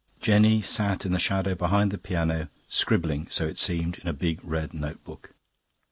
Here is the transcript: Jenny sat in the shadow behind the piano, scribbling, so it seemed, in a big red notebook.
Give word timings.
Jenny 0.19 0.63
sat 0.63 1.05
in 1.05 1.11
the 1.11 1.19
shadow 1.19 1.53
behind 1.53 1.91
the 1.91 1.97
piano, 1.99 2.49
scribbling, 2.67 3.27
so 3.29 3.45
it 3.47 3.59
seemed, 3.59 3.99
in 3.99 4.07
a 4.07 4.13
big 4.13 4.43
red 4.43 4.73
notebook. 4.73 5.35